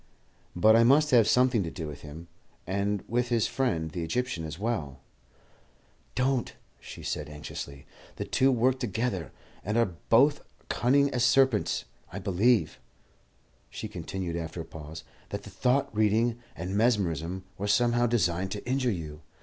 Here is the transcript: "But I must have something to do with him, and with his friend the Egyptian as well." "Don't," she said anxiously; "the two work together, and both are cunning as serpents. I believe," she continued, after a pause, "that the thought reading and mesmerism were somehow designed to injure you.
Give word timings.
"But 0.55 0.75
I 0.75 0.83
must 0.83 1.11
have 1.11 1.27
something 1.27 1.61
to 1.61 1.69
do 1.69 1.87
with 1.87 2.01
him, 2.01 2.27
and 2.65 3.03
with 3.07 3.27
his 3.27 3.45
friend 3.45 3.91
the 3.91 4.03
Egyptian 4.03 4.43
as 4.45 4.57
well." 4.57 4.99
"Don't," 6.15 6.55
she 6.79 7.03
said 7.03 7.29
anxiously; 7.29 7.85
"the 8.15 8.25
two 8.25 8.51
work 8.51 8.79
together, 8.79 9.31
and 9.63 9.95
both 10.09 10.39
are 10.41 10.45
cunning 10.69 11.11
as 11.11 11.23
serpents. 11.23 11.85
I 12.11 12.17
believe," 12.17 12.79
she 13.69 13.87
continued, 13.87 14.35
after 14.37 14.59
a 14.61 14.65
pause, 14.65 15.03
"that 15.29 15.43
the 15.43 15.51
thought 15.51 15.95
reading 15.95 16.39
and 16.55 16.75
mesmerism 16.75 17.43
were 17.59 17.67
somehow 17.67 18.07
designed 18.07 18.49
to 18.53 18.67
injure 18.67 18.89
you. 18.89 19.21